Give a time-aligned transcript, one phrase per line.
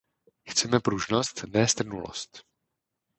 [0.47, 2.41] Chceme pružnost, ne strnulost!